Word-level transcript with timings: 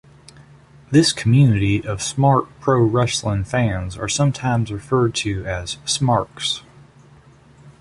This 0.89 1.13
community 1.13 1.85
of 1.85 2.01
"smart" 2.01 2.47
pro-wrestling 2.59 3.43
fans 3.43 3.95
are 3.95 4.09
sometimes 4.09 4.71
referred 4.71 5.13
to 5.17 5.45
as 5.45 5.75
"smarks". 5.85 6.63